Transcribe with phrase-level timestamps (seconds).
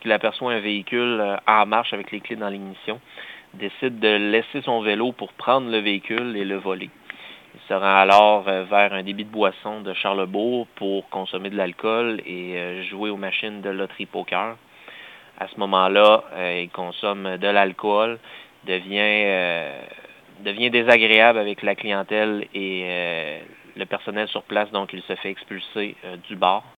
[0.00, 3.00] qu'il aperçoit un véhicule euh, en marche avec les clés dans l'ignition,
[3.54, 6.90] décide de laisser son vélo pour prendre le véhicule et le voler.
[7.54, 11.56] Il se rend alors euh, vers un débit de boisson de Charlebourg pour consommer de
[11.56, 14.56] l'alcool et euh, jouer aux machines de loterie poker.
[15.38, 16.24] À ce moment-là,
[16.60, 18.18] il consomme de l'alcool,
[18.66, 19.70] devient
[20.44, 23.40] devient désagréable avec la clientèle et
[23.74, 25.96] le personnel sur place, donc il se fait expulser
[26.28, 26.62] du bar.